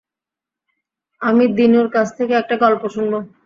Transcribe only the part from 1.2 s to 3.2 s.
আমি দিনুর কাছ থেকে একটা গল্প শুনব।